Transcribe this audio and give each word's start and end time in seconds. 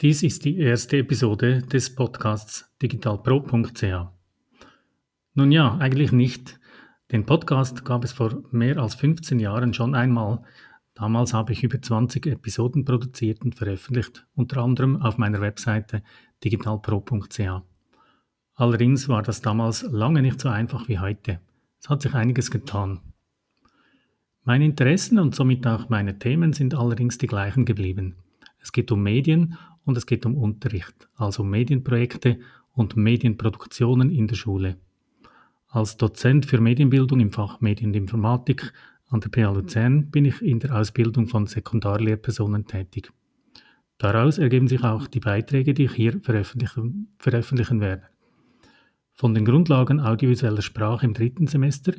Dies 0.00 0.22
ist 0.22 0.44
die 0.44 0.58
erste 0.58 0.98
Episode 0.98 1.62
des 1.62 1.92
Podcasts 1.92 2.70
digitalpro.ch. 2.80 3.82
Nun 5.34 5.50
ja, 5.50 5.76
eigentlich 5.78 6.12
nicht. 6.12 6.60
Den 7.10 7.26
Podcast 7.26 7.84
gab 7.84 8.04
es 8.04 8.12
vor 8.12 8.44
mehr 8.52 8.76
als 8.78 8.94
15 8.94 9.40
Jahren 9.40 9.74
schon 9.74 9.96
einmal. 9.96 10.42
Damals 10.94 11.34
habe 11.34 11.52
ich 11.52 11.64
über 11.64 11.82
20 11.82 12.26
Episoden 12.26 12.84
produziert 12.84 13.42
und 13.42 13.56
veröffentlicht, 13.56 14.24
unter 14.36 14.62
anderem 14.62 15.02
auf 15.02 15.18
meiner 15.18 15.40
Webseite 15.40 16.04
digitalpro.ch. 16.44 17.62
Allerdings 18.54 19.08
war 19.08 19.22
das 19.22 19.40
damals 19.40 19.82
lange 19.82 20.22
nicht 20.22 20.40
so 20.40 20.48
einfach 20.48 20.86
wie 20.86 21.00
heute. 21.00 21.40
Es 21.80 21.88
hat 21.88 22.02
sich 22.02 22.14
einiges 22.14 22.52
getan. 22.52 23.00
Meine 24.48 24.64
Interessen 24.64 25.18
und 25.18 25.34
somit 25.34 25.66
auch 25.66 25.90
meine 25.90 26.18
Themen 26.18 26.54
sind 26.54 26.74
allerdings 26.74 27.18
die 27.18 27.26
gleichen 27.26 27.66
geblieben. 27.66 28.14
Es 28.62 28.72
geht 28.72 28.90
um 28.90 29.02
Medien 29.02 29.58
und 29.84 29.98
es 29.98 30.06
geht 30.06 30.24
um 30.24 30.38
Unterricht, 30.38 31.06
also 31.16 31.42
um 31.42 31.50
Medienprojekte 31.50 32.38
und 32.72 32.96
Medienproduktionen 32.96 34.10
in 34.10 34.26
der 34.26 34.36
Schule. 34.36 34.78
Als 35.68 35.98
Dozent 35.98 36.46
für 36.46 36.62
Medienbildung 36.62 37.20
im 37.20 37.30
Fach 37.30 37.60
Medieninformatik 37.60 38.72
an 39.10 39.20
der 39.20 39.28
PA 39.28 39.50
Luzern 39.50 40.10
bin 40.10 40.24
ich 40.24 40.40
in 40.40 40.60
der 40.60 40.74
Ausbildung 40.74 41.26
von 41.26 41.46
Sekundarlehrpersonen 41.46 42.66
tätig. 42.66 43.12
Daraus 43.98 44.38
ergeben 44.38 44.66
sich 44.66 44.82
auch 44.82 45.08
die 45.08 45.20
Beiträge, 45.20 45.74
die 45.74 45.84
ich 45.84 45.92
hier 45.92 46.20
veröffentlichen, 46.22 47.08
veröffentlichen 47.18 47.82
werde. 47.82 48.04
Von 49.12 49.34
den 49.34 49.44
Grundlagen 49.44 50.00
audiovisueller 50.00 50.62
Sprache 50.62 51.04
im 51.04 51.12
dritten 51.12 51.48
Semester 51.48 51.92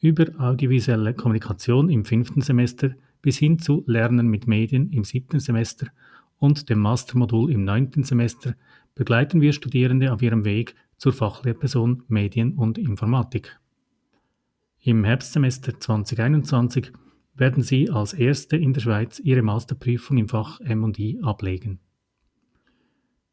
über 0.00 0.26
audiovisuelle 0.38 1.14
Kommunikation 1.14 1.88
im 1.90 2.04
fünften 2.04 2.40
Semester 2.40 2.94
bis 3.22 3.38
hin 3.38 3.58
zu 3.58 3.82
Lernen 3.86 4.28
mit 4.28 4.46
Medien 4.46 4.90
im 4.90 5.04
siebten 5.04 5.40
Semester 5.40 5.88
und 6.38 6.68
dem 6.70 6.78
Mastermodul 6.78 7.50
im 7.50 7.64
neunten 7.64 8.04
Semester 8.04 8.54
begleiten 8.94 9.40
wir 9.40 9.52
Studierende 9.52 10.12
auf 10.12 10.22
ihrem 10.22 10.44
Weg 10.44 10.74
zur 10.96 11.12
Fachlehrperson 11.12 12.02
Medien 12.08 12.54
und 12.54 12.78
Informatik. 12.78 13.58
Im 14.80 15.04
Herbstsemester 15.04 15.78
2021 15.78 16.92
werden 17.34 17.62
Sie 17.62 17.90
als 17.90 18.14
Erste 18.14 18.56
in 18.56 18.72
der 18.72 18.80
Schweiz 18.80 19.20
Ihre 19.20 19.42
Masterprüfung 19.42 20.18
im 20.18 20.28
Fach 20.28 20.60
M&I 20.60 21.20
ablegen. 21.22 21.80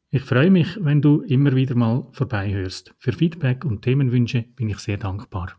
Ich 0.09 0.21
freue 0.21 0.52
mich, 0.52 0.77
wenn 0.81 1.02
du 1.02 1.21
immer 1.21 1.55
wieder 1.55 1.75
mal 1.75 2.08
vorbeihörst. 2.11 2.93
Für 2.99 3.11
Feedback 3.11 3.66
und 3.66 3.81
Themenwünsche 3.81 4.45
bin 4.55 4.69
ich 4.69 4.77
sehr 4.77 4.97
dankbar. 4.97 5.55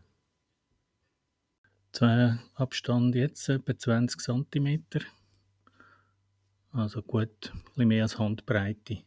Abstand 2.01 3.15
jetzt 3.15 3.49
etwa 3.49 3.77
20 3.77 4.21
cm. 4.21 4.83
Also 6.71 7.01
gut, 7.01 7.51
ein 7.53 7.61
bisschen 7.63 7.87
mehr 7.87 8.03
als 8.03 8.19
Handbreite. 8.19 8.99